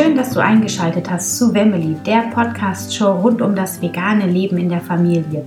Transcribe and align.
Schön, 0.00 0.16
dass 0.16 0.30
du 0.30 0.40
eingeschaltet 0.40 1.10
hast 1.10 1.36
zu 1.36 1.52
Wemmeli, 1.52 1.94
der 2.06 2.30
Podcast-Show 2.32 3.20
rund 3.20 3.42
um 3.42 3.54
das 3.54 3.82
vegane 3.82 4.24
Leben 4.24 4.56
in 4.56 4.70
der 4.70 4.80
Familie. 4.80 5.44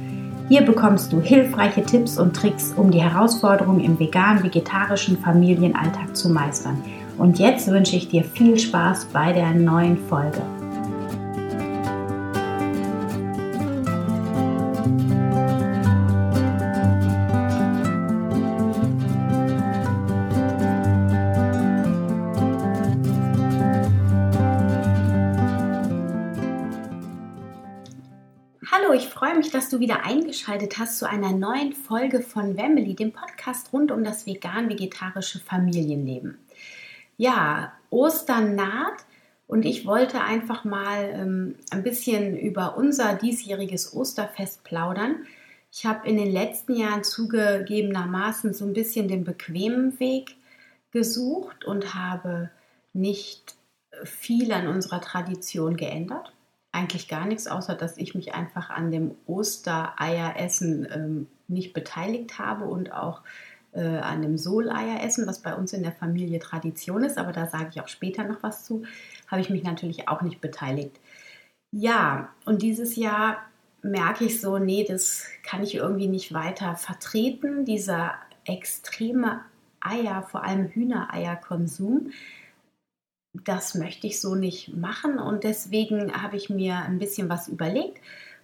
Hier 0.47 0.61
bekommst 0.61 1.11
du 1.11 1.19
hilfreiche 1.19 1.83
Tipps 1.83 2.19
und 2.19 2.35
Tricks, 2.35 2.71
um 2.77 2.91
die 2.91 3.01
Herausforderungen 3.01 3.79
im 3.79 3.99
vegan-vegetarischen 3.99 5.17
Familienalltag 5.17 6.15
zu 6.15 6.29
meistern. 6.29 6.79
Und 7.17 7.39
jetzt 7.39 7.67
wünsche 7.67 7.95
ich 7.95 8.09
dir 8.09 8.23
viel 8.23 8.59
Spaß 8.59 9.05
bei 9.05 9.33
der 9.33 9.55
neuen 9.55 9.97
Folge. 9.97 10.43
Mich, 29.43 29.51
dass 29.51 29.67
du 29.67 29.79
wieder 29.81 30.05
eingeschaltet 30.05 30.77
hast 30.77 30.97
zu 30.97 31.09
einer 31.09 31.33
neuen 31.33 31.73
Folge 31.73 32.21
von 32.21 32.55
Family, 32.55 32.95
dem 32.95 33.11
Podcast 33.11 33.73
rund 33.73 33.91
um 33.91 34.03
das 34.03 34.25
vegan-vegetarische 34.25 35.39
Familienleben. 35.39 36.37
Ja, 37.17 37.73
Ostern 37.89 38.55
naht 38.55 39.05
und 39.47 39.65
ich 39.65 39.85
wollte 39.85 40.21
einfach 40.21 40.63
mal 40.63 41.09
ähm, 41.13 41.55
ein 41.71 41.83
bisschen 41.83 42.37
über 42.37 42.77
unser 42.77 43.15
diesjähriges 43.15 43.93
Osterfest 43.93 44.63
plaudern. 44.63 45.25
Ich 45.73 45.85
habe 45.85 46.07
in 46.07 46.15
den 46.15 46.31
letzten 46.31 46.75
Jahren 46.75 47.03
zugegebenermaßen 47.03 48.53
so 48.53 48.63
ein 48.63 48.73
bisschen 48.73 49.09
den 49.09 49.25
bequemen 49.25 49.99
Weg 49.99 50.37
gesucht 50.91 51.65
und 51.65 51.93
habe 51.95 52.49
nicht 52.93 53.55
viel 54.05 54.53
an 54.53 54.67
unserer 54.67 55.01
Tradition 55.01 55.75
geändert 55.75 56.32
eigentlich 56.73 57.07
gar 57.07 57.25
nichts, 57.25 57.47
außer 57.47 57.75
dass 57.75 57.97
ich 57.97 58.15
mich 58.15 58.33
einfach 58.33 58.69
an 58.69 58.91
dem 58.91 59.15
Ostereieressen 59.27 60.87
ähm, 60.91 61.27
nicht 61.47 61.73
beteiligt 61.73 62.39
habe 62.39 62.65
und 62.65 62.91
auch 62.91 63.21
äh, 63.73 63.81
an 63.81 64.21
dem 64.21 64.37
Soleieressen, 64.37 65.27
was 65.27 65.39
bei 65.39 65.55
uns 65.55 65.71
in 65.71 65.83
der 65.83 65.91
Familie 65.91 66.39
Tradition 66.39 67.03
ist, 67.03 67.17
aber 67.17 67.31
da 67.31 67.47
sage 67.47 67.69
ich 67.71 67.81
auch 67.81 67.87
später 67.87 68.23
noch 68.23 68.41
was 68.41 68.65
zu, 68.65 68.83
habe 69.27 69.41
ich 69.41 69.49
mich 69.49 69.63
natürlich 69.63 70.07
auch 70.09 70.21
nicht 70.23 70.41
beteiligt. 70.41 70.99
Ja, 71.71 72.29
und 72.45 72.61
dieses 72.63 72.95
Jahr 72.95 73.37
merke 73.83 74.25
ich 74.25 74.41
so, 74.41 74.57
nee, 74.57 74.85
das 74.87 75.25
kann 75.43 75.63
ich 75.63 75.75
irgendwie 75.75 76.07
nicht 76.07 76.33
weiter 76.33 76.75
vertreten, 76.75 77.65
dieser 77.65 78.15
extreme 78.45 79.41
Eier, 79.79 80.23
vor 80.23 80.43
allem 80.43 80.67
Hühnereierkonsum 80.67 82.11
das 83.33 83.75
möchte 83.75 84.07
ich 84.07 84.21
so 84.21 84.35
nicht 84.35 84.75
machen 84.75 85.17
und 85.17 85.43
deswegen 85.43 86.13
habe 86.21 86.37
ich 86.37 86.49
mir 86.49 86.77
ein 86.77 86.99
bisschen 86.99 87.29
was 87.29 87.47
überlegt 87.47 87.99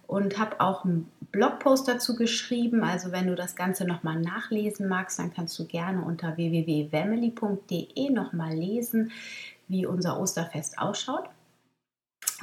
und 0.08 0.38
habe 0.38 0.60
auch 0.60 0.84
einen 0.84 1.10
Blogpost 1.30 1.86
dazu 1.86 2.16
geschrieben. 2.16 2.82
Also 2.82 3.12
wenn 3.12 3.28
du 3.28 3.36
das 3.36 3.54
Ganze 3.54 3.84
nochmal 3.84 4.20
nachlesen 4.20 4.88
magst, 4.88 5.20
dann 5.20 5.32
kannst 5.32 5.56
du 5.60 5.66
gerne 5.66 6.02
unter 6.02 6.36
www.family.de 6.36 8.10
nochmal 8.10 8.52
lesen, 8.52 9.12
wie 9.68 9.86
unser 9.86 10.18
Osterfest 10.18 10.78
ausschaut. 10.78 11.28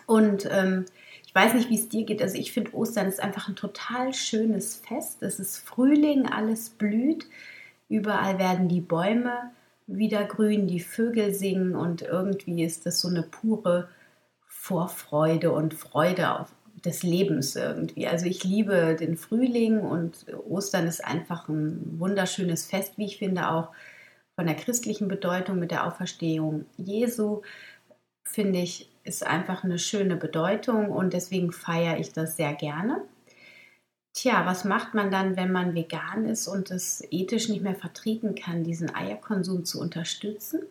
Und 0.05 0.47
ähm, 0.49 0.85
ich 1.25 1.35
weiß 1.35 1.55
nicht, 1.55 1.69
wie 1.69 1.75
es 1.75 1.89
dir 1.89 2.05
geht. 2.05 2.21
Also 2.21 2.37
ich 2.37 2.53
finde 2.53 2.73
Ostern 2.73 3.07
ist 3.07 3.19
einfach 3.19 3.49
ein 3.49 3.57
total 3.57 4.13
schönes 4.13 4.77
Fest. 4.77 5.21
Es 5.21 5.37
ist 5.37 5.57
Frühling, 5.57 6.25
alles 6.27 6.69
blüht. 6.69 7.25
Überall 7.89 8.39
werden 8.39 8.69
die 8.69 8.79
Bäume 8.79 9.51
wieder 9.87 10.25
grün, 10.25 10.67
die 10.67 10.81
Vögel 10.81 11.33
singen 11.33 11.75
und 11.75 12.01
irgendwie 12.01 12.63
ist 12.63 12.85
das 12.85 12.99
so 12.99 13.07
eine 13.07 13.23
pure 13.23 13.89
Vorfreude 14.45 15.51
und 15.51 15.73
Freude 15.73 16.39
auf 16.39 16.53
des 16.83 17.03
Lebens 17.03 17.55
irgendwie. 17.55 18.07
Also 18.07 18.25
ich 18.25 18.43
liebe 18.43 18.95
den 18.99 19.17
Frühling 19.17 19.79
und 19.79 20.25
Ostern 20.47 20.87
ist 20.87 21.03
einfach 21.03 21.47
ein 21.47 21.99
wunderschönes 21.99 22.65
Fest, 22.65 22.97
wie 22.97 23.05
ich 23.05 23.17
finde, 23.17 23.49
auch 23.49 23.69
von 24.35 24.45
der 24.45 24.55
christlichen 24.55 25.07
Bedeutung 25.07 25.57
mit 25.57 25.71
der 25.71 25.87
Auferstehung 25.87 26.65
Jesu, 26.77 27.41
finde 28.23 28.59
ich, 28.59 28.91
ist 29.03 29.25
einfach 29.25 29.63
eine 29.63 29.79
schöne 29.79 30.15
Bedeutung 30.15 30.91
und 30.91 31.13
deswegen 31.13 31.51
feiere 31.51 31.97
ich 31.97 32.11
das 32.13 32.35
sehr 32.35 32.53
gerne. 32.53 33.01
Tja, 34.17 34.47
was 34.47 34.65
macht 34.65 34.95
man 34.95 35.11
dann, 35.11 35.37
wenn 35.37 35.51
man 35.51 35.75
vegan 35.75 36.25
ist 36.25 36.47
und 36.47 36.71
es 36.71 37.03
ethisch 37.11 37.49
nicht 37.49 37.61
mehr 37.61 37.75
vertreten 37.75 38.33
kann, 38.33 38.63
diesen 38.63 38.95
Eierkonsum 38.95 39.63
zu 39.63 39.79
unterstützen? 39.79 40.61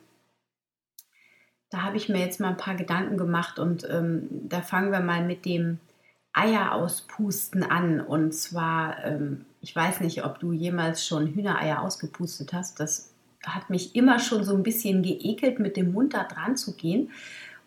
Da 1.70 1.82
habe 1.82 1.96
ich 1.96 2.08
mir 2.08 2.18
jetzt 2.18 2.40
mal 2.40 2.48
ein 2.48 2.56
paar 2.56 2.74
Gedanken 2.74 3.16
gemacht 3.16 3.60
und 3.60 3.88
ähm, 3.88 4.26
da 4.48 4.62
fangen 4.62 4.90
wir 4.90 4.98
mal 4.98 5.24
mit 5.24 5.44
dem 5.44 5.78
Eier 6.32 6.72
auspusten 6.72 7.62
an. 7.62 8.00
Und 8.00 8.34
zwar, 8.34 9.04
ähm, 9.04 9.44
ich 9.60 9.76
weiß 9.76 10.00
nicht, 10.00 10.24
ob 10.24 10.40
du 10.40 10.50
jemals 10.50 11.06
schon 11.06 11.28
Hühnereier 11.28 11.82
ausgepustet 11.82 12.52
hast. 12.52 12.80
Das 12.80 13.12
hat 13.46 13.70
mich 13.70 13.94
immer 13.94 14.18
schon 14.18 14.42
so 14.42 14.56
ein 14.56 14.64
bisschen 14.64 15.04
geekelt, 15.04 15.60
mit 15.60 15.76
dem 15.76 15.92
Mund 15.92 16.14
da 16.14 16.24
dran 16.24 16.56
zu 16.56 16.74
gehen 16.74 17.12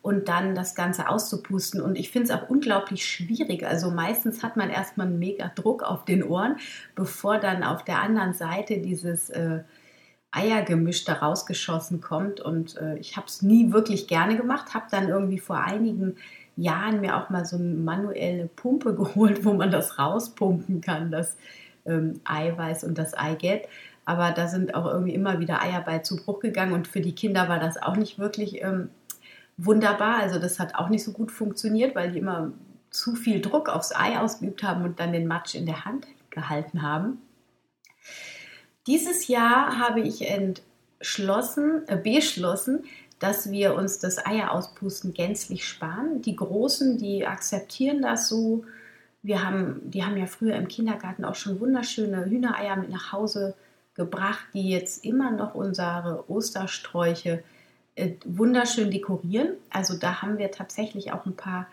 und 0.01 0.29
dann 0.29 0.55
das 0.55 0.75
Ganze 0.75 1.09
auszupusten. 1.09 1.81
Und 1.81 1.97
ich 1.97 2.09
finde 2.09 2.31
es 2.31 2.39
auch 2.39 2.49
unglaublich 2.49 3.05
schwierig. 3.05 3.65
Also 3.65 3.91
meistens 3.91 4.43
hat 4.43 4.55
man 4.55 4.69
erstmal 4.69 5.07
einen 5.07 5.19
mega 5.19 5.51
Druck 5.55 5.83
auf 5.83 6.05
den 6.05 6.23
Ohren, 6.23 6.57
bevor 6.95 7.37
dann 7.37 7.63
auf 7.63 7.83
der 7.83 8.01
anderen 8.01 8.33
Seite 8.33 8.77
dieses 8.77 9.29
äh, 9.29 9.59
Eiergemisch 10.31 11.05
da 11.05 11.13
rausgeschossen 11.13 12.01
kommt. 12.01 12.39
Und 12.39 12.77
äh, 12.77 12.97
ich 12.97 13.17
habe 13.17 13.27
es 13.27 13.41
nie 13.41 13.71
wirklich 13.73 14.07
gerne 14.07 14.37
gemacht, 14.37 14.73
habe 14.73 14.85
dann 14.89 15.09
irgendwie 15.09 15.39
vor 15.39 15.57
einigen 15.57 16.15
Jahren 16.55 17.01
mir 17.01 17.17
auch 17.17 17.29
mal 17.29 17.45
so 17.45 17.57
eine 17.57 17.73
manuelle 17.73 18.47
Pumpe 18.47 18.95
geholt, 18.95 19.43
wo 19.43 19.53
man 19.53 19.71
das 19.71 19.99
rauspumpen 19.99 20.79
kann, 20.79 21.11
das 21.11 21.35
ähm, 21.85 22.21
Eiweiß 22.23 22.85
und 22.85 22.97
das 22.97 23.13
Eigelb. 23.13 23.67
Aber 24.05 24.31
da 24.31 24.47
sind 24.47 24.73
auch 24.75 24.85
irgendwie 24.85 25.13
immer 25.13 25.39
wieder 25.39 25.61
Eier 25.61 25.81
bei 25.81 25.99
zu 25.99 26.15
Bruch 26.15 26.39
gegangen 26.39 26.73
und 26.73 26.87
für 26.87 27.01
die 27.01 27.13
Kinder 27.13 27.47
war 27.49 27.59
das 27.59 27.79
auch 27.79 27.95
nicht 27.95 28.17
wirklich 28.17 28.63
ähm, 28.63 28.89
wunderbar. 29.65 30.17
Also 30.19 30.39
das 30.39 30.59
hat 30.59 30.75
auch 30.75 30.89
nicht 30.89 31.03
so 31.03 31.11
gut 31.11 31.31
funktioniert, 31.31 31.95
weil 31.95 32.11
die 32.11 32.19
immer 32.19 32.51
zu 32.89 33.15
viel 33.15 33.41
Druck 33.41 33.69
aufs 33.69 33.93
Ei 33.95 34.19
ausgeübt 34.19 34.63
haben 34.63 34.83
und 34.83 34.99
dann 34.99 35.13
den 35.13 35.27
Matsch 35.27 35.55
in 35.55 35.65
der 35.65 35.85
Hand 35.85 36.07
gehalten 36.29 36.81
haben. 36.81 37.21
Dieses 38.87 39.27
Jahr 39.27 39.77
habe 39.77 40.01
ich 40.01 40.27
entschlossen, 40.27 41.87
äh, 41.87 41.97
beschlossen, 41.97 42.83
dass 43.19 43.51
wir 43.51 43.75
uns 43.75 43.99
das 43.99 44.25
Eierauspusten 44.25 45.13
gänzlich 45.13 45.67
sparen. 45.67 46.21
Die 46.21 46.35
Großen, 46.35 46.97
die 46.97 47.27
akzeptieren 47.27 48.01
das 48.01 48.29
so. 48.29 48.63
Wir 49.21 49.43
haben, 49.43 49.81
die 49.83 50.05
haben 50.05 50.15
ja 50.15 50.25
früher 50.25 50.55
im 50.55 50.69
Kindergarten 50.69 51.25
auch 51.25 51.35
schon 51.35 51.59
wunderschöne 51.59 52.25
Hühnereier 52.25 52.77
mit 52.77 52.89
nach 52.89 53.11
Hause 53.11 53.55
gebracht, 53.93 54.45
die 54.53 54.69
jetzt 54.69 55.03
immer 55.03 55.31
noch 55.31 55.53
unsere 55.53 56.23
Ostersträuche 56.29 57.29
äh, 57.29 57.43
wunderschön 58.25 58.91
dekorieren. 58.91 59.53
Also 59.69 59.97
da 59.97 60.21
haben 60.21 60.37
wir 60.37 60.51
tatsächlich 60.51 61.11
auch 61.11 61.25
ein 61.25 61.35
paar 61.35 61.67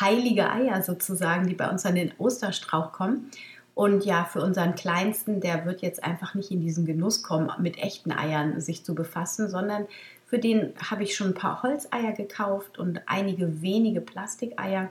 heilige 0.00 0.50
Eier 0.50 0.82
sozusagen, 0.82 1.46
die 1.46 1.54
bei 1.54 1.68
uns 1.68 1.86
an 1.86 1.94
den 1.94 2.12
Osterstrauch 2.18 2.92
kommen. 2.92 3.30
Und 3.74 4.04
ja, 4.04 4.24
für 4.24 4.42
unseren 4.42 4.74
Kleinsten, 4.74 5.40
der 5.40 5.64
wird 5.64 5.82
jetzt 5.82 6.02
einfach 6.02 6.34
nicht 6.34 6.50
in 6.50 6.60
diesen 6.60 6.84
Genuss 6.84 7.22
kommen, 7.22 7.50
mit 7.60 7.78
echten 7.78 8.10
Eiern 8.10 8.60
sich 8.60 8.84
zu 8.84 8.94
befassen, 8.94 9.48
sondern 9.48 9.86
für 10.26 10.38
den 10.38 10.74
habe 10.90 11.04
ich 11.04 11.14
schon 11.14 11.28
ein 11.28 11.34
paar 11.34 11.62
Holzeier 11.62 12.12
gekauft 12.12 12.78
und 12.78 13.00
einige 13.06 13.62
wenige 13.62 14.00
Plastikeier 14.00 14.90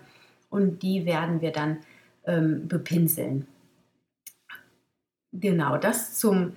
und 0.50 0.82
die 0.84 1.06
werden 1.06 1.42
wir 1.42 1.52
dann 1.52 1.80
ähm, 2.26 2.68
bepinseln. 2.68 3.46
Genau, 5.34 5.78
das 5.78 6.16
zum 6.16 6.54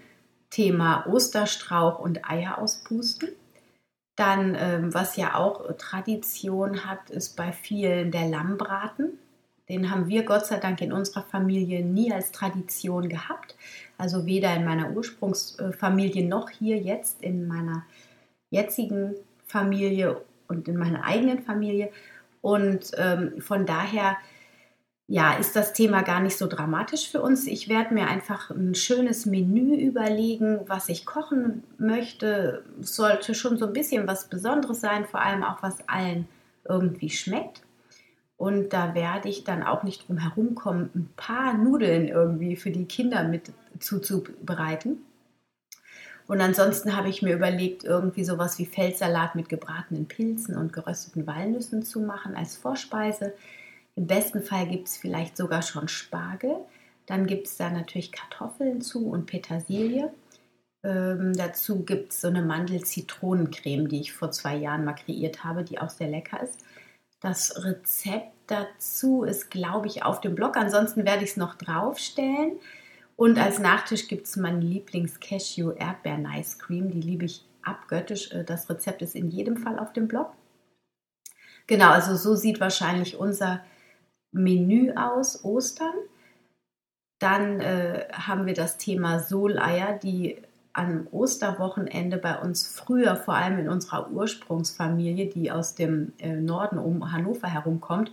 Thema 0.50 1.06
Osterstrauch 1.06 1.98
und 1.98 2.30
Eier 2.30 2.58
auspusten. 2.58 3.30
Dann, 4.20 4.54
ähm, 4.54 4.92
was 4.92 5.16
ja 5.16 5.34
auch 5.34 5.74
Tradition 5.78 6.84
hat, 6.84 7.08
ist 7.08 7.38
bei 7.38 7.52
vielen 7.52 8.10
der 8.10 8.28
Lammbraten. 8.28 9.18
Den 9.70 9.90
haben 9.90 10.08
wir 10.08 10.24
Gott 10.24 10.44
sei 10.44 10.58
Dank 10.58 10.82
in 10.82 10.92
unserer 10.92 11.22
Familie 11.22 11.82
nie 11.82 12.12
als 12.12 12.30
Tradition 12.30 13.08
gehabt. 13.08 13.56
Also 13.96 14.26
weder 14.26 14.54
in 14.54 14.66
meiner 14.66 14.90
Ursprungsfamilie 14.90 16.28
noch 16.28 16.50
hier 16.50 16.76
jetzt 16.76 17.22
in 17.22 17.48
meiner 17.48 17.86
jetzigen 18.50 19.14
Familie 19.46 20.20
und 20.48 20.68
in 20.68 20.76
meiner 20.76 21.02
eigenen 21.02 21.42
Familie. 21.42 21.90
Und 22.42 22.90
ähm, 22.98 23.40
von 23.40 23.64
daher 23.64 24.18
ja, 25.10 25.32
ist 25.32 25.56
das 25.56 25.72
Thema 25.72 26.02
gar 26.02 26.20
nicht 26.20 26.38
so 26.38 26.46
dramatisch 26.46 27.10
für 27.10 27.20
uns. 27.20 27.48
Ich 27.48 27.68
werde 27.68 27.92
mir 27.92 28.06
einfach 28.06 28.50
ein 28.50 28.76
schönes 28.76 29.26
Menü 29.26 29.74
überlegen, 29.74 30.60
was 30.66 30.88
ich 30.88 31.04
kochen 31.04 31.64
möchte. 31.78 32.62
Sollte 32.80 33.34
schon 33.34 33.58
so 33.58 33.66
ein 33.66 33.72
bisschen 33.72 34.06
was 34.06 34.28
Besonderes 34.28 34.80
sein, 34.80 35.06
vor 35.06 35.20
allem 35.20 35.42
auch 35.42 35.64
was 35.64 35.88
allen 35.88 36.28
irgendwie 36.64 37.10
schmeckt. 37.10 37.62
Und 38.36 38.72
da 38.72 38.94
werde 38.94 39.28
ich 39.28 39.42
dann 39.42 39.64
auch 39.64 39.82
nicht 39.82 40.06
drum 40.06 40.18
herum 40.18 40.54
kommen, 40.54 40.90
ein 40.94 41.10
paar 41.16 41.54
Nudeln 41.54 42.06
irgendwie 42.06 42.54
für 42.54 42.70
die 42.70 42.84
Kinder 42.84 43.24
mit 43.24 43.50
zuzubereiten. 43.80 44.98
Und 46.28 46.40
ansonsten 46.40 46.96
habe 46.96 47.08
ich 47.08 47.20
mir 47.20 47.34
überlegt, 47.34 47.82
irgendwie 47.82 48.22
sowas 48.22 48.60
wie 48.60 48.66
Feldsalat 48.66 49.34
mit 49.34 49.48
gebratenen 49.48 50.06
Pilzen 50.06 50.56
und 50.56 50.72
gerösteten 50.72 51.26
Walnüssen 51.26 51.82
zu 51.82 51.98
machen 51.98 52.36
als 52.36 52.54
Vorspeise. 52.56 53.34
Im 54.00 54.06
besten 54.06 54.42
Fall 54.42 54.66
gibt 54.66 54.88
es 54.88 54.96
vielleicht 54.96 55.36
sogar 55.36 55.60
schon 55.60 55.86
Spargel. 55.86 56.56
Dann 57.04 57.26
gibt 57.26 57.48
es 57.48 57.58
da 57.58 57.68
natürlich 57.68 58.12
Kartoffeln 58.12 58.80
zu 58.80 59.06
und 59.10 59.26
Petersilie. 59.26 60.10
Ähm, 60.82 61.34
dazu 61.34 61.84
gibt 61.84 62.12
es 62.12 62.22
so 62.22 62.28
eine 62.28 62.40
Mandel-Zitronencreme, 62.40 63.88
die 63.88 64.00
ich 64.00 64.14
vor 64.14 64.30
zwei 64.30 64.56
Jahren 64.56 64.86
mal 64.86 64.94
kreiert 64.94 65.44
habe, 65.44 65.64
die 65.64 65.78
auch 65.78 65.90
sehr 65.90 66.08
lecker 66.08 66.42
ist. 66.42 66.64
Das 67.20 67.62
Rezept 67.62 68.32
dazu 68.46 69.24
ist, 69.24 69.50
glaube 69.50 69.86
ich, 69.86 70.02
auf 70.02 70.22
dem 70.22 70.34
Blog. 70.34 70.56
Ansonsten 70.56 71.04
werde 71.04 71.24
ich 71.24 71.32
es 71.32 71.36
noch 71.36 71.56
draufstellen. 71.56 72.52
Und 73.16 73.38
als 73.38 73.58
Nachtisch 73.58 74.08
gibt 74.08 74.26
es 74.26 74.36
meinen 74.36 74.62
Lieblings-Cashew-Erdbeeren-Ice 74.62 76.56
Cream. 76.56 76.90
Die 76.90 77.02
liebe 77.02 77.26
ich 77.26 77.44
abgöttisch. 77.60 78.32
Äh, 78.32 78.44
das 78.44 78.70
Rezept 78.70 79.02
ist 79.02 79.14
in 79.14 79.28
jedem 79.28 79.58
Fall 79.58 79.78
auf 79.78 79.92
dem 79.92 80.08
Blog. 80.08 80.32
Genau, 81.66 81.90
also 81.90 82.16
so 82.16 82.34
sieht 82.34 82.60
wahrscheinlich 82.60 83.18
unser 83.18 83.60
Menü 84.32 84.92
aus, 84.94 85.44
Ostern. 85.44 85.94
Dann 87.18 87.60
äh, 87.60 88.08
haben 88.12 88.46
wir 88.46 88.54
das 88.54 88.78
Thema 88.78 89.20
Soleier, 89.20 89.98
die 89.98 90.38
am 90.72 91.06
Osterwochenende 91.10 92.16
bei 92.16 92.38
uns 92.38 92.66
früher, 92.66 93.16
vor 93.16 93.34
allem 93.34 93.58
in 93.58 93.68
unserer 93.68 94.10
Ursprungsfamilie, 94.10 95.26
die 95.26 95.50
aus 95.50 95.74
dem 95.74 96.12
äh, 96.18 96.34
Norden 96.34 96.78
um 96.78 97.12
Hannover 97.12 97.48
herumkommt, 97.48 98.12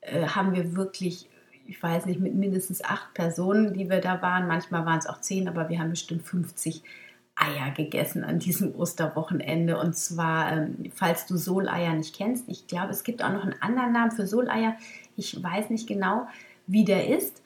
äh, 0.00 0.26
haben 0.26 0.54
wir 0.54 0.76
wirklich, 0.76 1.28
ich 1.66 1.82
weiß 1.82 2.06
nicht, 2.06 2.20
mit 2.20 2.34
mindestens 2.34 2.82
acht 2.82 3.12
Personen, 3.14 3.74
die 3.74 3.90
wir 3.90 4.00
da 4.00 4.22
waren. 4.22 4.48
Manchmal 4.48 4.86
waren 4.86 4.98
es 4.98 5.06
auch 5.06 5.20
zehn, 5.20 5.46
aber 5.46 5.68
wir 5.68 5.78
haben 5.78 5.90
bestimmt 5.90 6.22
50 6.22 6.82
Eier 7.36 7.70
gegessen 7.70 8.24
an 8.24 8.38
diesem 8.38 8.74
Osterwochenende. 8.74 9.78
Und 9.78 9.96
zwar, 9.96 10.52
ähm, 10.52 10.90
falls 10.94 11.26
du 11.26 11.36
Soleier 11.36 11.94
nicht 11.94 12.14
kennst, 12.14 12.48
ich 12.48 12.66
glaube, 12.66 12.90
es 12.90 13.02
gibt 13.02 13.22
auch 13.22 13.32
noch 13.32 13.44
einen 13.44 13.60
anderen 13.60 13.92
Namen 13.92 14.10
für 14.10 14.26
Soleier. 14.26 14.76
Ich 15.20 15.40
weiß 15.42 15.70
nicht 15.70 15.86
genau, 15.86 16.26
wie 16.66 16.84
der 16.84 17.08
ist. 17.08 17.42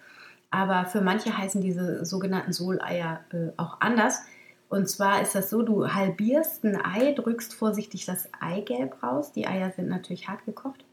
Aber 0.51 0.87
für 0.87 1.01
manche 1.01 1.37
heißen 1.37 1.61
diese 1.61 2.05
sogenannten 2.05 2.53
Soleier 2.53 3.25
äh, 3.33 3.51
auch 3.57 3.81
anders. 3.81 4.21
Und 4.69 4.89
zwar 4.89 5.21
ist 5.21 5.35
das 5.35 5.51
so, 5.51 5.63
du 5.63 5.93
halbierst 5.93 6.65
ein 6.65 6.81
Ei, 6.81 7.13
drückst 7.13 7.55
vorsichtig 7.55 8.07
das 8.07 8.29
Eigelb 8.41 9.03
raus. 9.03 9.33
Die 9.33 9.47
Eier 9.47 9.73
sind 9.73 9.89
natürlich 9.89 10.29
hart 10.29 10.45
gekocht. 10.45 10.85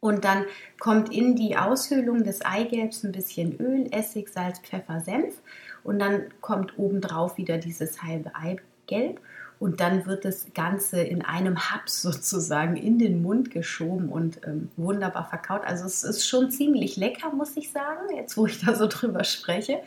Und 0.00 0.24
dann 0.24 0.44
kommt 0.78 1.12
in 1.12 1.34
die 1.34 1.56
Aushöhlung 1.56 2.22
des 2.22 2.44
Eigelbs 2.44 3.02
ein 3.02 3.10
bisschen 3.10 3.58
Öl, 3.58 3.88
Essig, 3.90 4.28
Salz, 4.28 4.60
Pfeffer, 4.60 5.00
Senf. 5.00 5.42
Und 5.82 5.98
dann 5.98 6.32
kommt 6.40 6.78
obendrauf 6.78 7.36
wieder 7.36 7.58
dieses 7.58 8.02
halbe 8.02 8.30
Eigelb. 8.36 9.20
Und 9.58 9.80
dann 9.80 10.06
wird 10.06 10.24
das 10.24 10.46
Ganze 10.54 11.00
in 11.00 11.24
einem 11.24 11.70
Haps 11.70 12.02
sozusagen 12.02 12.76
in 12.76 12.98
den 12.98 13.22
Mund 13.22 13.50
geschoben 13.50 14.08
und 14.08 14.40
ähm, 14.46 14.70
wunderbar 14.76 15.28
verkaut. 15.28 15.62
Also 15.64 15.86
es 15.86 16.04
ist 16.04 16.26
schon 16.26 16.50
ziemlich 16.50 16.96
lecker, 16.96 17.32
muss 17.32 17.56
ich 17.56 17.72
sagen, 17.72 18.14
jetzt 18.14 18.36
wo 18.36 18.46
ich 18.46 18.64
da 18.64 18.74
so 18.74 18.86
drüber 18.88 19.24
spreche. 19.24 19.80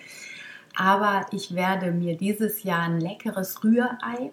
Aber 0.76 1.26
ich 1.32 1.54
werde 1.54 1.92
mir 1.92 2.16
dieses 2.16 2.64
Jahr 2.64 2.84
ein 2.84 3.00
leckeres 3.00 3.64
Rührei 3.64 4.32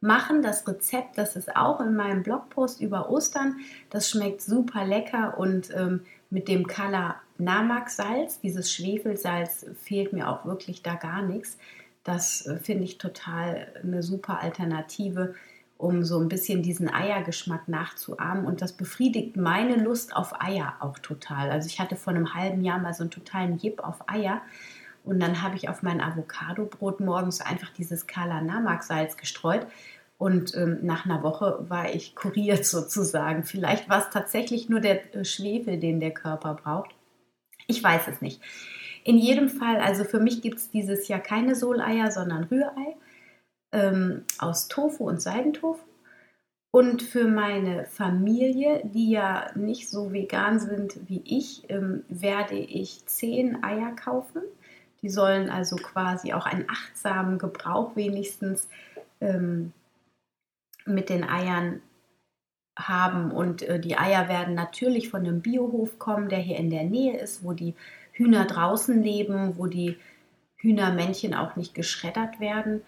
machen. 0.00 0.42
Das 0.42 0.66
Rezept, 0.66 1.16
das 1.16 1.36
ist 1.36 1.56
auch 1.56 1.80
in 1.80 1.96
meinem 1.96 2.22
Blogpost 2.22 2.80
über 2.80 3.10
Ostern. 3.10 3.56
Das 3.90 4.10
schmeckt 4.10 4.42
super 4.42 4.84
lecker 4.84 5.38
und 5.38 5.70
ähm, 5.74 6.02
mit 6.30 6.48
dem 6.48 6.66
Kala 6.66 7.16
Namak 7.38 7.90
Salz, 7.90 8.40
dieses 8.40 8.72
Schwefelsalz, 8.72 9.66
fehlt 9.82 10.12
mir 10.12 10.28
auch 10.28 10.44
wirklich 10.44 10.82
da 10.82 10.94
gar 10.94 11.22
nichts. 11.22 11.58
Das 12.04 12.46
äh, 12.46 12.58
finde 12.58 12.84
ich 12.84 12.98
total 12.98 13.72
eine 13.82 14.02
super 14.02 14.40
Alternative, 14.40 15.34
um 15.76 16.04
so 16.04 16.18
ein 16.18 16.28
bisschen 16.28 16.62
diesen 16.62 16.92
Eiergeschmack 16.92 17.68
nachzuahmen. 17.68 18.44
Und 18.44 18.62
das 18.62 18.72
befriedigt 18.72 19.36
meine 19.36 19.76
Lust 19.76 20.14
auf 20.14 20.40
Eier 20.40 20.74
auch 20.80 20.98
total. 20.98 21.50
Also 21.50 21.66
ich 21.66 21.80
hatte 21.80 21.96
vor 21.96 22.12
einem 22.12 22.34
halben 22.34 22.62
Jahr 22.62 22.78
mal 22.78 22.94
so 22.94 23.02
einen 23.02 23.10
totalen 23.10 23.58
Jip 23.58 23.80
auf 23.80 24.08
Eier 24.08 24.42
und 25.04 25.20
dann 25.20 25.42
habe 25.42 25.56
ich 25.56 25.68
auf 25.68 25.82
mein 25.82 26.00
Avocado-Brot 26.00 27.00
morgens 27.00 27.40
einfach 27.40 27.70
dieses 27.70 28.06
Kala 28.06 28.42
Namak 28.42 28.82
Salz 28.82 29.16
gestreut. 29.16 29.66
Und 30.18 30.54
ähm, 30.54 30.80
nach 30.82 31.06
einer 31.06 31.22
Woche 31.22 31.64
war 31.68 31.94
ich 31.94 32.14
kuriert 32.14 32.66
sozusagen. 32.66 33.44
Vielleicht 33.44 33.88
war 33.88 34.00
es 34.00 34.10
tatsächlich 34.10 34.68
nur 34.68 34.80
der 34.80 35.14
äh, 35.14 35.24
Schwefel, 35.24 35.78
den 35.78 36.00
der 36.00 36.10
Körper 36.10 36.54
braucht. 36.54 36.90
Ich 37.66 37.82
weiß 37.82 38.08
es 38.08 38.20
nicht. 38.20 38.42
In 39.04 39.18
jedem 39.18 39.48
Fall, 39.48 39.78
also 39.78 40.04
für 40.04 40.20
mich 40.20 40.42
gibt 40.42 40.58
es 40.58 40.70
dieses 40.70 41.08
Jahr 41.08 41.20
keine 41.20 41.54
Soleier, 41.54 42.10
sondern 42.10 42.44
Rührei 42.44 42.96
ähm, 43.72 44.24
aus 44.38 44.68
Tofu 44.68 45.08
und 45.08 45.22
Seidentofu. 45.22 45.80
Und 46.72 47.02
für 47.02 47.26
meine 47.26 47.86
Familie, 47.86 48.80
die 48.84 49.10
ja 49.10 49.50
nicht 49.56 49.88
so 49.88 50.12
vegan 50.12 50.60
sind 50.60 51.08
wie 51.08 51.22
ich, 51.24 51.68
ähm, 51.68 52.04
werde 52.08 52.56
ich 52.56 53.04
zehn 53.06 53.64
Eier 53.64 53.96
kaufen. 53.96 54.42
Die 55.02 55.08
sollen 55.08 55.50
also 55.50 55.76
quasi 55.76 56.32
auch 56.32 56.46
einen 56.46 56.66
achtsamen 56.70 57.38
Gebrauch 57.38 57.96
wenigstens 57.96 58.68
ähm, 59.20 59.72
mit 60.84 61.08
den 61.08 61.24
Eiern 61.24 61.82
haben. 62.78 63.32
Und 63.32 63.62
äh, 63.62 63.80
die 63.80 63.96
Eier 63.96 64.28
werden 64.28 64.54
natürlich 64.54 65.10
von 65.10 65.22
einem 65.22 65.40
Biohof 65.40 65.98
kommen, 65.98 66.28
der 66.28 66.38
hier 66.38 66.56
in 66.56 66.70
der 66.70 66.84
Nähe 66.84 67.18
ist, 67.18 67.42
wo 67.42 67.52
die 67.52 67.74
Hühner 68.20 68.44
draußen 68.44 69.02
leben, 69.02 69.56
wo 69.56 69.66
die 69.66 69.96
Hühnermännchen 70.56 71.34
auch 71.34 71.56
nicht 71.56 71.74
geschreddert 71.74 72.38
werden. 72.38 72.82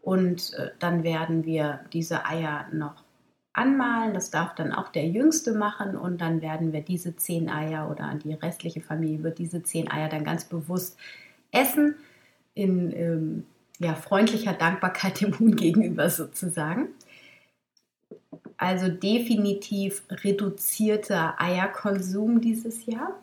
Und 0.00 0.54
äh, 0.54 0.70
dann 0.78 1.04
werden 1.04 1.44
wir 1.44 1.80
diese 1.92 2.24
Eier 2.24 2.66
noch 2.72 3.04
anmalen. 3.52 4.14
Das 4.14 4.30
darf 4.30 4.54
dann 4.54 4.72
auch 4.72 4.88
der 4.88 5.06
Jüngste 5.06 5.52
machen. 5.52 5.94
Und 5.94 6.22
dann 6.22 6.40
werden 6.40 6.72
wir 6.72 6.80
diese 6.80 7.14
zehn 7.16 7.50
Eier 7.50 7.90
oder 7.90 8.14
die 8.14 8.32
restliche 8.32 8.80
Familie 8.80 9.22
wird 9.22 9.38
diese 9.38 9.62
zehn 9.62 9.90
Eier 9.90 10.08
dann 10.08 10.24
ganz 10.24 10.46
bewusst 10.46 10.96
essen, 11.50 11.94
in 12.54 12.90
ähm, 12.96 13.46
ja, 13.78 13.94
freundlicher 13.94 14.54
Dankbarkeit 14.54 15.20
dem 15.20 15.38
Huhn 15.38 15.54
gegenüber 15.54 16.08
sozusagen. 16.08 16.88
Also 18.56 18.88
definitiv 18.88 20.02
reduzierter 20.10 21.38
Eierkonsum 21.38 22.40
dieses 22.40 22.86
Jahr. 22.86 23.20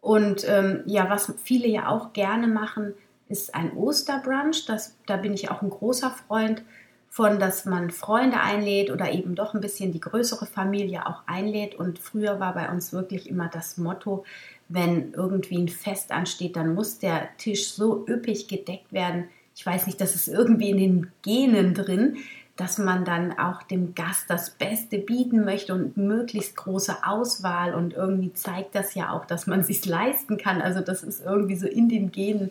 Und 0.00 0.48
ähm, 0.48 0.82
ja, 0.86 1.10
was 1.10 1.32
viele 1.42 1.68
ja 1.68 1.88
auch 1.88 2.12
gerne 2.12 2.46
machen, 2.46 2.94
ist 3.28 3.54
ein 3.54 3.72
Osterbrunch. 3.72 4.66
Das, 4.66 4.96
da 5.06 5.16
bin 5.16 5.34
ich 5.34 5.50
auch 5.50 5.62
ein 5.62 5.70
großer 5.70 6.10
Freund 6.10 6.62
von, 7.10 7.38
dass 7.38 7.64
man 7.64 7.90
Freunde 7.90 8.40
einlädt 8.40 8.90
oder 8.90 9.10
eben 9.12 9.34
doch 9.34 9.54
ein 9.54 9.60
bisschen 9.60 9.92
die 9.92 10.00
größere 10.00 10.46
Familie 10.46 11.06
auch 11.06 11.22
einlädt. 11.26 11.74
Und 11.74 11.98
früher 11.98 12.38
war 12.38 12.54
bei 12.54 12.70
uns 12.70 12.92
wirklich 12.92 13.28
immer 13.28 13.48
das 13.48 13.76
Motto, 13.76 14.24
wenn 14.68 15.12
irgendwie 15.14 15.58
ein 15.58 15.68
Fest 15.68 16.12
ansteht, 16.12 16.56
dann 16.56 16.74
muss 16.74 16.98
der 16.98 17.28
Tisch 17.38 17.70
so 17.70 18.06
üppig 18.06 18.48
gedeckt 18.48 18.92
werden. 18.92 19.28
Ich 19.56 19.64
weiß 19.64 19.86
nicht, 19.86 20.00
das 20.00 20.14
ist 20.14 20.28
irgendwie 20.28 20.70
in 20.70 20.76
den 20.76 21.12
Genen 21.22 21.74
drin, 21.74 22.18
dass 22.58 22.76
man 22.76 23.04
dann 23.04 23.38
auch 23.38 23.62
dem 23.62 23.94
Gast 23.94 24.28
das 24.28 24.50
Beste 24.50 24.98
bieten 24.98 25.44
möchte 25.44 25.72
und 25.72 25.96
möglichst 25.96 26.56
große 26.56 26.96
Auswahl 27.04 27.72
und 27.72 27.94
irgendwie 27.94 28.32
zeigt 28.32 28.74
das 28.74 28.96
ja 28.96 29.12
auch, 29.12 29.24
dass 29.24 29.46
man 29.46 29.62
sich 29.64 29.86
leisten 29.86 30.36
kann. 30.36 30.60
Also 30.60 30.80
das 30.80 31.04
ist 31.04 31.24
irgendwie 31.24 31.54
so 31.54 31.68
in 31.68 31.88
den 31.88 32.10
Genen 32.10 32.50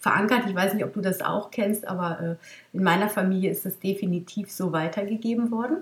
verankert. 0.00 0.42
Ich 0.48 0.56
weiß 0.56 0.74
nicht, 0.74 0.84
ob 0.84 0.92
du 0.92 1.00
das 1.00 1.22
auch 1.22 1.52
kennst, 1.52 1.86
aber 1.86 2.20
äh, 2.20 2.76
in 2.76 2.82
meiner 2.82 3.08
Familie 3.08 3.52
ist 3.52 3.64
das 3.64 3.78
definitiv 3.78 4.50
so 4.50 4.72
weitergegeben 4.72 5.52
worden. 5.52 5.78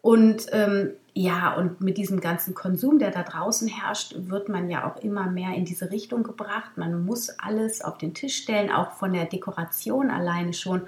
Und 0.00 0.46
ähm, 0.52 0.90
ja, 1.14 1.54
und 1.54 1.80
mit 1.80 1.98
diesem 1.98 2.20
ganzen 2.20 2.54
Konsum, 2.54 3.00
der 3.00 3.10
da 3.10 3.24
draußen 3.24 3.66
herrscht, 3.66 4.14
wird 4.16 4.48
man 4.48 4.70
ja 4.70 4.88
auch 4.88 5.02
immer 5.02 5.28
mehr 5.30 5.54
in 5.54 5.64
diese 5.64 5.90
Richtung 5.90 6.22
gebracht. 6.22 6.76
Man 6.76 7.04
muss 7.04 7.30
alles 7.40 7.80
auf 7.80 7.98
den 7.98 8.14
Tisch 8.14 8.36
stellen, 8.36 8.70
auch 8.70 8.92
von 8.92 9.12
der 9.12 9.24
Dekoration 9.24 10.10
alleine 10.10 10.52
schon, 10.52 10.82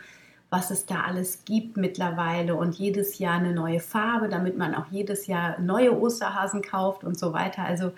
was 0.50 0.70
es 0.70 0.86
da 0.86 1.02
alles 1.02 1.44
gibt 1.44 1.76
mittlerweile 1.76 2.54
und 2.54 2.76
jedes 2.76 3.18
Jahr 3.18 3.38
eine 3.38 3.52
neue 3.52 3.80
Farbe, 3.80 4.28
damit 4.28 4.56
man 4.56 4.74
auch 4.74 4.86
jedes 4.90 5.26
Jahr 5.26 5.58
neue 5.60 5.98
Osterhasen 5.98 6.62
kauft 6.62 7.04
und 7.04 7.18
so 7.18 7.32
weiter. 7.32 7.64
Also 7.64 7.92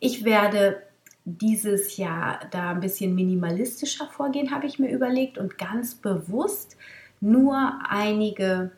ich 0.00 0.24
werde 0.24 0.82
dieses 1.24 1.96
Jahr 1.96 2.40
da 2.50 2.70
ein 2.70 2.80
bisschen 2.80 3.14
minimalistischer 3.14 4.06
vorgehen, 4.06 4.52
habe 4.52 4.66
ich 4.66 4.78
mir 4.78 4.90
überlegt 4.90 5.38
und 5.38 5.58
ganz 5.58 5.96
bewusst 5.96 6.76
nur 7.20 7.80
einige 7.88 8.70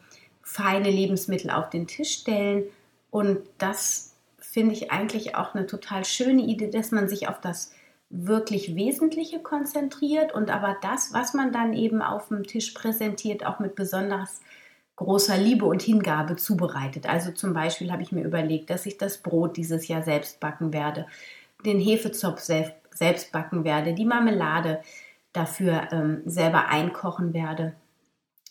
feine 0.42 0.90
Lebensmittel 0.90 1.50
auf 1.50 1.68
den 1.68 1.86
Tisch 1.86 2.14
stellen. 2.14 2.64
Und 3.10 3.40
das 3.58 4.14
finde 4.38 4.74
ich 4.74 4.90
eigentlich 4.90 5.36
auch 5.36 5.54
eine 5.54 5.66
total 5.66 6.04
schöne 6.04 6.42
Idee, 6.42 6.70
dass 6.70 6.90
man 6.90 7.08
sich 7.08 7.28
auf 7.28 7.40
das 7.40 7.72
wirklich 8.10 8.74
Wesentliche 8.74 9.40
konzentriert 9.40 10.32
und 10.34 10.50
aber 10.50 10.76
das, 10.80 11.12
was 11.12 11.34
man 11.34 11.52
dann 11.52 11.74
eben 11.74 12.00
auf 12.00 12.28
dem 12.28 12.44
Tisch 12.44 12.70
präsentiert, 12.70 13.44
auch 13.44 13.58
mit 13.58 13.74
besonders 13.74 14.40
großer 14.96 15.36
Liebe 15.36 15.66
und 15.66 15.82
Hingabe 15.82 16.36
zubereitet. 16.36 17.08
Also 17.08 17.30
zum 17.30 17.52
Beispiel 17.52 17.92
habe 17.92 18.02
ich 18.02 18.10
mir 18.10 18.24
überlegt, 18.24 18.70
dass 18.70 18.86
ich 18.86 18.98
das 18.98 19.18
Brot 19.18 19.56
dieses 19.56 19.86
Jahr 19.88 20.02
selbst 20.02 20.40
backen 20.40 20.72
werde, 20.72 21.06
den 21.64 21.78
Hefezopf 21.78 22.40
selbst 22.40 23.32
backen 23.32 23.64
werde, 23.64 23.94
die 23.94 24.04
Marmelade, 24.04 24.80
dafür 25.32 25.88
ähm, 25.92 26.22
selber 26.24 26.68
einkochen 26.68 27.32
werde. 27.34 27.74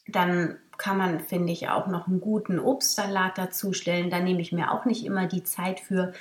Dann 0.07 0.57
kann 0.77 0.97
man, 0.97 1.19
finde 1.19 1.51
ich, 1.51 1.69
auch 1.69 1.87
noch 1.87 2.07
einen 2.07 2.21
guten 2.21 2.59
Obstsalat 2.59 3.37
dazustellen. 3.37 4.09
Da 4.09 4.19
nehme 4.19 4.41
ich 4.41 4.51
mir 4.51 4.71
auch 4.71 4.85
nicht 4.85 5.05
immer 5.05 5.25
die 5.25 5.43
Zeit 5.43 5.79
für 5.79 6.13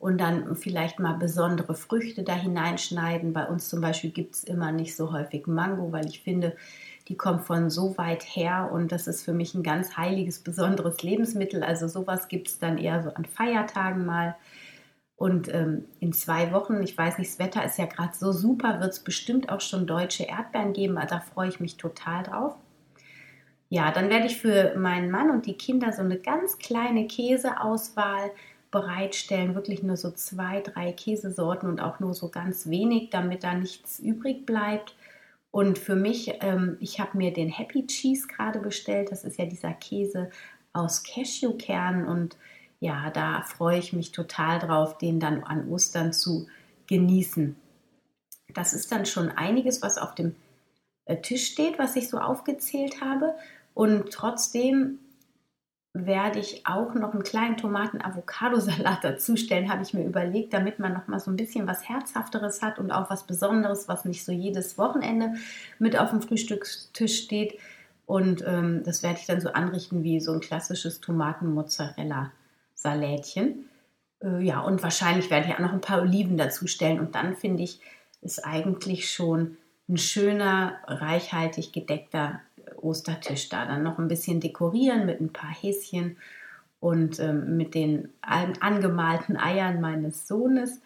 und 0.00 0.18
dann 0.18 0.56
vielleicht 0.56 0.98
mal 0.98 1.12
besondere 1.12 1.74
Früchte 1.74 2.22
da 2.22 2.32
hineinschneiden. 2.32 3.34
Bei 3.34 3.46
uns 3.46 3.68
zum 3.68 3.82
Beispiel 3.82 4.10
gibt 4.10 4.34
es 4.34 4.44
immer 4.44 4.72
nicht 4.72 4.96
so 4.96 5.12
häufig 5.12 5.46
Mango, 5.46 5.92
weil 5.92 6.06
ich 6.06 6.22
finde, 6.22 6.56
die 7.08 7.16
kommt 7.16 7.44
von 7.44 7.68
so 7.68 7.98
weit 7.98 8.24
her 8.24 8.70
und 8.72 8.92
das 8.92 9.06
ist 9.06 9.22
für 9.22 9.34
mich 9.34 9.54
ein 9.54 9.62
ganz 9.62 9.98
heiliges, 9.98 10.38
besonderes 10.38 11.02
Lebensmittel. 11.02 11.62
Also 11.62 11.86
sowas 11.86 12.28
gibt 12.28 12.48
es 12.48 12.58
dann 12.58 12.78
eher 12.78 13.02
so 13.02 13.10
an 13.10 13.26
Feiertagen 13.26 14.06
mal. 14.06 14.36
Und 15.16 15.52
ähm, 15.52 15.84
in 16.00 16.14
zwei 16.14 16.50
Wochen, 16.50 16.82
ich 16.82 16.96
weiß 16.96 17.18
nicht, 17.18 17.32
das 17.32 17.38
Wetter 17.38 17.62
ist 17.62 17.76
ja 17.76 17.84
gerade 17.84 18.16
so 18.16 18.32
super, 18.32 18.80
wird 18.80 18.92
es 18.92 19.00
bestimmt 19.00 19.50
auch 19.50 19.60
schon 19.60 19.86
deutsche 19.86 20.24
Erdbeeren 20.24 20.72
geben. 20.72 20.94
Da 20.94 21.20
freue 21.20 21.50
ich 21.50 21.60
mich 21.60 21.76
total 21.76 22.22
drauf. 22.22 22.56
Ja, 23.68 23.92
dann 23.92 24.08
werde 24.08 24.26
ich 24.26 24.38
für 24.38 24.74
meinen 24.78 25.10
Mann 25.10 25.30
und 25.30 25.44
die 25.44 25.58
Kinder 25.58 25.92
so 25.92 26.00
eine 26.00 26.18
ganz 26.18 26.56
kleine 26.56 27.06
Käseauswahl 27.06 28.30
bereitstellen. 28.70 29.54
Wirklich 29.54 29.82
nur 29.82 29.96
so 29.96 30.10
zwei, 30.10 30.60
drei 30.60 30.92
Käsesorten 30.92 31.68
und 31.68 31.80
auch 31.80 32.00
nur 32.00 32.14
so 32.14 32.28
ganz 32.28 32.68
wenig, 32.68 33.10
damit 33.10 33.44
da 33.44 33.54
nichts 33.54 33.98
übrig 33.98 34.46
bleibt. 34.46 34.94
Und 35.50 35.78
für 35.78 35.96
mich, 35.96 36.32
ähm, 36.40 36.76
ich 36.80 37.00
habe 37.00 37.18
mir 37.18 37.32
den 37.32 37.48
Happy 37.48 37.86
Cheese 37.86 38.28
gerade 38.28 38.60
bestellt. 38.60 39.10
Das 39.10 39.24
ist 39.24 39.38
ja 39.38 39.46
dieser 39.46 39.72
Käse 39.72 40.30
aus 40.72 41.02
Cashewkernen 41.02 42.06
und 42.06 42.36
ja, 42.78 43.10
da 43.10 43.42
freue 43.42 43.78
ich 43.78 43.92
mich 43.92 44.12
total 44.12 44.58
drauf, 44.58 44.96
den 44.96 45.20
dann 45.20 45.42
an 45.42 45.68
Ostern 45.68 46.12
zu 46.12 46.46
genießen. 46.86 47.56
Das 48.54 48.72
ist 48.72 48.90
dann 48.90 49.06
schon 49.06 49.30
einiges, 49.30 49.82
was 49.82 49.98
auf 49.98 50.14
dem 50.14 50.34
äh, 51.04 51.20
Tisch 51.20 51.46
steht, 51.46 51.78
was 51.78 51.96
ich 51.96 52.08
so 52.08 52.18
aufgezählt 52.18 53.00
habe. 53.00 53.34
Und 53.74 54.10
trotzdem 54.12 54.98
werde 55.92 56.38
ich 56.38 56.64
auch 56.66 56.94
noch 56.94 57.14
einen 57.14 57.24
kleinen 57.24 57.56
Tomaten-Avocado-Salat 57.56 59.02
dazustellen, 59.04 59.72
habe 59.72 59.82
ich 59.82 59.92
mir 59.92 60.04
überlegt, 60.04 60.52
damit 60.52 60.78
man 60.78 60.92
noch 60.92 61.08
mal 61.08 61.18
so 61.18 61.32
ein 61.32 61.36
bisschen 61.36 61.66
was 61.66 61.88
Herzhafteres 61.88 62.62
hat 62.62 62.78
und 62.78 62.92
auch 62.92 63.10
was 63.10 63.26
Besonderes, 63.26 63.88
was 63.88 64.04
nicht 64.04 64.24
so 64.24 64.30
jedes 64.30 64.78
Wochenende 64.78 65.34
mit 65.78 65.98
auf 65.98 66.10
dem 66.10 66.22
Frühstückstisch 66.22 67.24
steht. 67.24 67.58
Und 68.06 68.44
ähm, 68.46 68.84
das 68.84 69.02
werde 69.02 69.18
ich 69.20 69.26
dann 69.26 69.40
so 69.40 69.52
anrichten 69.52 70.04
wie 70.04 70.20
so 70.20 70.32
ein 70.32 70.40
klassisches 70.40 71.00
Tomaten-Mozzarella-Salätchen. 71.00 73.64
Äh, 74.22 74.42
ja, 74.42 74.60
und 74.60 74.82
wahrscheinlich 74.82 75.30
werde 75.30 75.48
ich 75.48 75.54
auch 75.54 75.60
noch 75.60 75.72
ein 75.72 75.80
paar 75.80 76.02
Oliven 76.02 76.36
dazustellen. 76.36 77.00
Und 77.00 77.16
dann 77.16 77.34
finde 77.36 77.64
ich, 77.64 77.80
ist 78.22 78.44
eigentlich 78.44 79.10
schon 79.10 79.56
ein 79.88 79.96
schöner, 79.96 80.74
reichhaltig 80.86 81.72
gedeckter 81.72 82.40
Ostertisch 82.82 83.48
da. 83.48 83.66
Dann 83.66 83.82
noch 83.82 83.98
ein 83.98 84.08
bisschen 84.08 84.40
dekorieren 84.40 85.06
mit 85.06 85.20
ein 85.20 85.32
paar 85.32 85.50
Häschen 85.50 86.16
und 86.80 87.20
ähm, 87.20 87.56
mit 87.56 87.74
den 87.74 88.08
angemalten 88.20 89.36
Eiern 89.36 89.80
meines 89.80 90.26
Sohnes. 90.26 90.80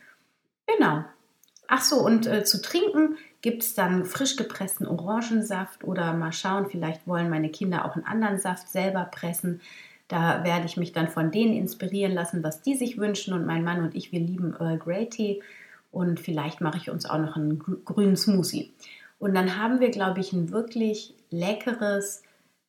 Genau. 0.66 1.04
Ach 1.68 1.82
so, 1.82 1.96
und 1.96 2.26
äh, 2.26 2.44
zu 2.44 2.60
trinken 2.60 3.16
gibt 3.40 3.62
es 3.62 3.74
dann 3.74 4.04
frisch 4.04 4.36
gepressten 4.36 4.86
Orangensaft 4.86 5.84
oder 5.84 6.12
mal 6.12 6.32
schauen, 6.32 6.66
vielleicht 6.68 7.06
wollen 7.06 7.30
meine 7.30 7.50
Kinder 7.50 7.84
auch 7.84 7.94
einen 7.94 8.04
anderen 8.04 8.38
Saft 8.38 8.68
selber 8.68 9.04
pressen. 9.04 9.60
Da 10.08 10.44
werde 10.44 10.66
ich 10.66 10.76
mich 10.76 10.92
dann 10.92 11.08
von 11.08 11.30
denen 11.30 11.54
inspirieren 11.54 12.12
lassen, 12.12 12.42
was 12.42 12.62
die 12.62 12.74
sich 12.74 12.98
wünschen. 12.98 13.32
Und 13.32 13.46
mein 13.46 13.64
Mann 13.64 13.82
und 13.82 13.94
ich, 13.94 14.12
wir 14.12 14.20
lieben 14.20 14.54
Earl 14.58 14.78
Grey 14.78 15.08
Tee. 15.08 15.42
Und 15.90 16.20
vielleicht 16.20 16.60
mache 16.60 16.76
ich 16.76 16.90
uns 16.90 17.06
auch 17.06 17.18
noch 17.18 17.36
einen 17.36 17.58
grünen 17.58 18.16
Smoothie. 18.16 18.72
Und 19.18 19.35
dann 19.35 19.59
haben 19.59 19.80
wir, 19.80 19.90
glaube 19.90 20.21
ich, 20.21 20.33
ein 20.33 20.50
wirklich 20.50 21.14
leckeres 21.30 22.23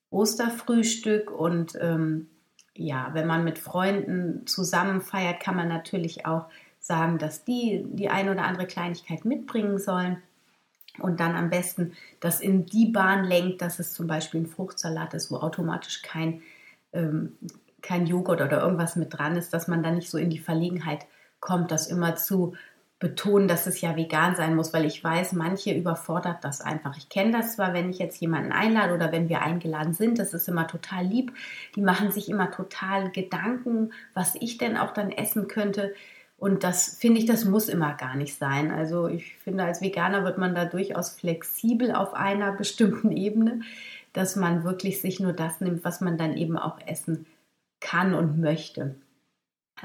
Osterfrühstück. 0.10 1.32
Und 1.32 1.78
ähm, 1.82 2.28
ja, 2.76 3.10
wenn 3.14 3.28
man 3.28 3.44
mit 3.44 3.60
Freunden 3.60 4.46
zusammen 4.48 5.02
feiert, 5.02 5.40
kann 5.40 5.56
man 5.56 5.68
natürlich 5.68 6.26
auch 6.26 6.46
sagen, 6.80 7.18
dass 7.18 7.44
die 7.44 7.84
die 7.88 8.10
eine 8.10 8.32
oder 8.32 8.44
andere 8.44 8.68
Kleinigkeit 8.68 9.26
mitbringen 9.26 9.80
sollen. 9.80 10.22
Und 11.00 11.20
dann 11.20 11.36
am 11.36 11.50
besten 11.50 11.94
das 12.20 12.40
in 12.40 12.66
die 12.66 12.86
Bahn 12.86 13.26
lenkt, 13.26 13.62
dass 13.62 13.80
es 13.80 13.94
zum 13.94 14.08
Beispiel 14.08 14.42
ein 14.42 14.48
Fruchtsalat 14.48 15.14
ist, 15.14 15.32
wo 15.32 15.38
automatisch 15.38 16.02
kein, 16.02 16.42
ähm, 16.94 17.34
kein 17.82 18.08
Joghurt 18.08 18.42
oder 18.42 18.62
irgendwas 18.62 18.96
mit 18.96 19.14
dran 19.14 19.36
ist, 19.36 19.54
dass 19.54 19.68
man 19.68 19.84
dann 19.84 19.96
nicht 19.96 20.10
so 20.10 20.18
in 20.18 20.30
die 20.30 20.40
Verlegenheit 20.40 21.06
kommt, 21.40 21.72
das 21.72 21.88
immer 21.88 22.16
zu 22.16 22.56
betonen, 23.00 23.48
dass 23.48 23.68
es 23.68 23.82
ja 23.82 23.96
vegan 23.98 24.36
sein 24.36 24.56
muss, 24.56 24.74
weil 24.74 24.86
ich 24.86 25.04
weiß, 25.04 25.34
manche 25.34 25.74
überfordert 25.74 26.44
das 26.44 26.62
einfach. 26.62 26.96
Ich 26.98 27.10
kenne 27.10 27.32
das 27.32 27.56
zwar, 27.56 27.74
wenn 27.74 27.90
ich 27.90 28.00
jetzt 28.00 28.22
jemanden 28.22 28.54
einlade 28.54 28.94
oder 28.94 29.12
wenn 29.12 29.28
wir 29.28 29.42
eingeladen 29.42 29.94
sind, 29.94 30.18
das 30.18 30.34
ist 30.34 30.48
immer 30.48 30.68
total 30.68 31.06
lieb. 31.06 31.34
Die 31.76 31.82
machen 31.82 32.12
sich 32.12 32.30
immer 32.30 32.52
total 32.52 33.12
Gedanken, 33.12 33.92
was 34.14 34.36
ich 34.40 34.58
denn 34.58 34.78
auch 34.78 34.92
dann 34.92 35.12
essen 35.12 35.48
könnte. 35.48 35.94
Und 36.38 36.64
das 36.64 36.98
finde 36.98 37.20
ich, 37.20 37.26
das 37.26 37.44
muss 37.44 37.68
immer 37.68 37.96
gar 37.96 38.16
nicht 38.16 38.38
sein. 38.38 38.72
Also 38.72 39.08
ich 39.08 39.36
finde, 39.38 39.66
als 39.66 39.82
Veganer 39.82 40.24
wird 40.24 40.38
man 40.38 40.56
da 40.56 40.66
durchaus 40.66 41.10
flexibel 41.10 41.94
auf 41.94 42.14
einer 42.14 42.52
bestimmten 42.58 43.12
Ebene, 43.12 43.62
dass 44.14 44.38
man 44.38 44.64
wirklich 44.64 45.02
sich 45.02 45.20
nur 45.20 45.34
das 45.34 45.60
nimmt, 45.60 45.84
was 45.84 46.00
man 46.00 46.18
dann 46.18 46.38
eben 46.38 46.58
auch 46.58 46.80
essen 46.86 47.26
kann 47.82 48.14
und 48.14 48.40
möchte 48.40 48.96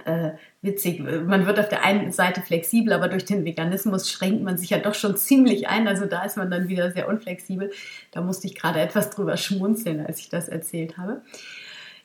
äh, 0.04 0.33
witzig. 0.62 1.00
Man 1.00 1.47
wird 1.47 1.59
auf 1.59 1.69
der 1.69 1.85
einen 1.85 2.12
Seite 2.12 2.42
flexibel, 2.42 2.92
aber 2.92 3.09
durch 3.09 3.25
den 3.25 3.45
Veganismus 3.45 4.11
schränkt 4.11 4.42
man 4.42 4.59
sich 4.59 4.71
ja 4.71 4.78
doch 4.78 4.95
schon 4.95 5.16
ziemlich 5.16 5.69
ein. 5.69 5.88
Also 5.88 6.07
da 6.07 6.25
ist 6.25 6.37
man 6.37 6.50
dann 6.50 6.69
wieder 6.69 6.90
sehr 6.92 7.09
unflexibel. 7.09 7.71
Da 8.12 8.21
musste 8.21 8.47
ich 8.47 8.54
gerade 8.54 8.80
etwas 8.80 9.11
drüber 9.11 9.37
schmunzeln, 9.37 10.04
als 10.04 10.21
ich 10.21 10.28
das 10.28 10.49
erzählt 10.49 10.99
habe. 10.99 11.23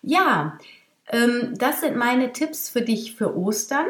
Ja, 0.01 0.57
ähm, 1.11 1.53
das 1.57 1.81
sind 1.81 1.95
meine 1.95 2.31
Tipps 2.33 2.69
für 2.69 2.81
dich 2.81 3.15
für 3.15 3.37
Ostern. 3.37 3.87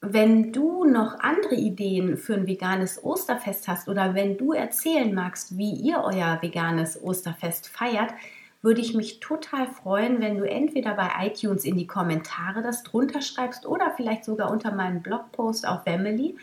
Wenn 0.00 0.52
du 0.52 0.84
noch 0.84 1.18
andere 1.18 1.56
Ideen 1.56 2.16
für 2.16 2.34
ein 2.34 2.46
veganes 2.46 3.02
Osterfest 3.02 3.66
hast 3.66 3.88
oder 3.88 4.14
wenn 4.14 4.38
du 4.38 4.52
erzählen 4.52 5.12
magst, 5.12 5.58
wie 5.58 5.72
ihr 5.72 6.02
euer 6.04 6.38
veganes 6.40 7.02
Osterfest 7.02 7.68
feiert, 7.68 8.12
würde 8.60 8.80
ich 8.80 8.94
mich 8.94 9.20
total 9.20 9.66
freuen, 9.66 10.20
wenn 10.20 10.38
du 10.38 10.44
entweder 10.44 10.94
bei 10.94 11.08
iTunes 11.26 11.64
in 11.64 11.76
die 11.76 11.86
Kommentare 11.86 12.62
das 12.62 12.82
drunter 12.82 13.22
schreibst 13.22 13.66
oder 13.66 13.92
vielleicht 13.96 14.24
sogar 14.24 14.50
unter 14.50 14.72
meinem 14.72 15.02
Blogpost 15.02 15.66
auf 15.66 15.84
Family 15.84 16.36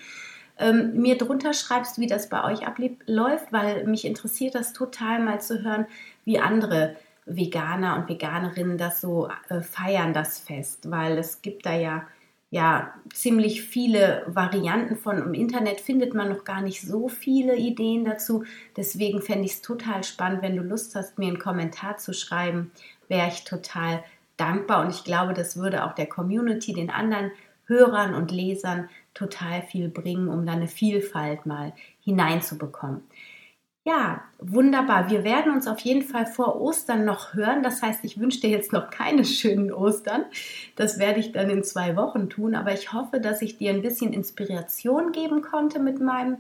ähm, 0.58 0.94
mir 0.96 1.18
drunter 1.18 1.54
schreibst, 1.54 2.00
wie 2.00 2.08
das 2.08 2.30
bei 2.30 2.44
euch 2.44 2.66
abläuft, 2.66 3.52
weil 3.52 3.86
mich 3.86 4.06
interessiert 4.06 4.56
das 4.56 4.74
total 4.74 5.20
mal 5.20 5.42
zu 5.42 5.64
hören, 5.64 5.86
wie 6.24 6.40
andere 6.40 6.96
Veganer 7.26 7.98
und 7.98 8.08
Veganerinnen 8.08 8.78
das 8.78 9.02
so 9.02 9.30
äh, 9.50 9.62
feiern, 9.62 10.14
das 10.14 10.40
Fest, 10.40 10.90
weil 10.90 11.18
es 11.18 11.42
gibt 11.42 11.66
da 11.66 11.74
ja 11.74 12.08
ja 12.56 12.94
ziemlich 13.14 13.64
viele 13.64 14.24
Varianten 14.28 14.96
von. 14.96 15.18
Im 15.18 15.34
Internet 15.34 15.82
findet 15.82 16.14
man 16.14 16.30
noch 16.30 16.46
gar 16.46 16.62
nicht 16.62 16.82
so 16.82 17.10
viele 17.10 17.58
Ideen 17.58 18.06
dazu. 18.06 18.46
Deswegen 18.78 19.22
fände 19.22 19.44
ich 19.44 19.56
es 19.56 19.62
total 19.62 20.06
spannend, 20.06 20.42
wenn 20.42 20.56
du 20.56 20.64
Lust 20.64 20.96
hast, 20.96 21.20
mir 21.20 21.28
einen 21.28 21.38
Kommentar 21.38 21.98
zu 21.98 22.14
schreiben, 22.14 22.72
wäre 23.10 23.28
ich 23.28 23.44
total 23.44 24.06
dankbar. 24.38 24.86
Und 24.86 24.92
ich 24.92 25.04
glaube, 25.04 25.34
das 25.34 25.58
würde 25.58 25.84
auch 25.84 25.96
der 25.96 26.06
Community, 26.06 26.72
den 26.72 26.90
anderen 26.90 27.30
Hörern 27.66 28.14
und 28.14 28.32
Lesern 28.32 28.88
total 29.14 29.62
viel 29.62 29.90
bringen, 29.90 30.30
um 30.30 30.46
da 30.46 30.54
eine 30.54 30.70
Vielfalt 30.70 31.46
mal 31.46 31.74
hineinzubekommen. 32.06 33.02
Ja, 33.88 34.24
wunderbar. 34.40 35.12
Wir 35.12 35.24
werden 35.24 35.54
uns 35.54 35.68
auf 35.68 35.78
jeden 35.82 36.02
Fall 36.02 36.26
vor 36.26 36.60
Ostern 36.60 37.06
noch 37.06 37.36
hören. 37.36 37.62
Das 37.62 37.84
heißt, 37.84 38.04
ich 38.04 38.20
wünsche 38.20 38.40
dir 38.40 38.50
jetzt 38.50 38.74
noch 38.74 38.90
keine 38.90 39.24
schönen 39.26 39.72
Ostern. 39.72 40.26
Das 40.76 40.98
werde 40.98 41.20
ich 41.20 41.34
dann 41.34 41.52
in 41.52 41.64
zwei 41.64 41.96
Wochen 41.96 42.28
tun. 42.28 42.56
Aber 42.56 42.74
ich 42.74 42.94
hoffe, 42.94 43.20
dass 43.20 43.44
ich 43.44 43.60
dir 43.60 43.70
ein 43.70 43.84
bisschen 43.84 44.12
Inspiration 44.12 45.12
geben 45.12 45.44
konnte 45.44 45.80
mit 45.80 46.02
meinem 46.02 46.38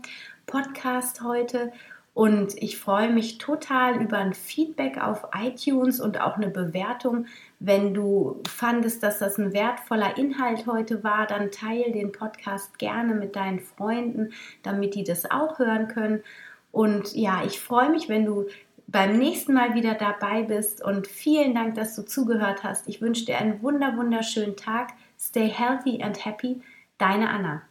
Podcast 0.47 1.21
heute. 1.21 1.71
Und 2.15 2.55
ich 2.57 2.79
freue 2.79 3.11
mich 3.11 3.37
total 3.37 4.01
über 4.01 4.17
ein 4.17 4.33
Feedback 4.33 4.97
auf 5.03 5.27
iTunes 5.37 5.99
und 5.99 6.19
auch 6.19 6.37
eine 6.37 6.49
Bewertung. 6.49 7.27
Wenn 7.59 7.93
du 7.93 8.41
fandest, 8.47 9.03
dass 9.03 9.19
das 9.19 9.37
ein 9.37 9.53
wertvoller 9.53 10.17
Inhalt 10.17 10.65
heute 10.65 11.03
war, 11.03 11.27
dann 11.27 11.51
teile 11.51 11.91
den 11.91 12.11
Podcast 12.11 12.79
gerne 12.79 13.13
mit 13.13 13.35
deinen 13.35 13.59
Freunden, 13.59 14.31
damit 14.63 14.95
die 14.95 15.03
das 15.03 15.29
auch 15.29 15.59
hören 15.59 15.89
können. 15.89 16.23
Und 16.75 17.15
ja, 17.15 17.41
ich 17.45 17.61
freue 17.61 17.89
mich, 17.89 18.09
wenn 18.09 18.25
du 18.25 18.47
beim 18.87 19.17
nächsten 19.17 19.53
Mal 19.53 19.75
wieder 19.75 19.93
dabei 19.93 20.43
bist 20.43 20.83
und 20.83 21.07
vielen 21.07 21.55
Dank, 21.55 21.75
dass 21.75 21.95
du 21.95 22.03
zugehört 22.05 22.65
hast. 22.65 22.89
Ich 22.89 22.99
wünsche 22.99 23.23
dir 23.23 23.37
einen 23.37 23.61
wunder 23.61 23.95
wunderschönen 23.95 24.57
Tag. 24.57 24.89
Stay 25.17 25.47
healthy 25.47 26.03
and 26.03 26.25
happy. 26.25 26.61
Deine 26.97 27.29
Anna. 27.29 27.61